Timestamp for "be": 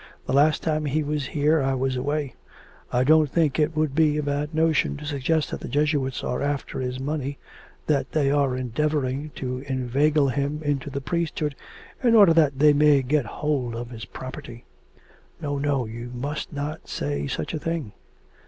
3.93-4.17